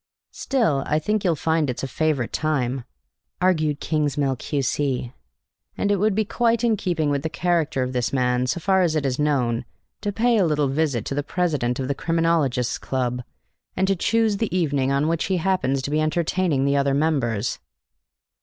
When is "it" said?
5.91-5.97, 8.95-9.05